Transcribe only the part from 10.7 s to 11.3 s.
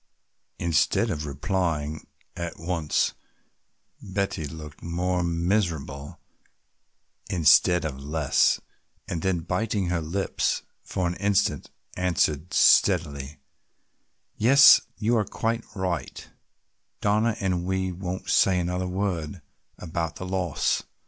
for an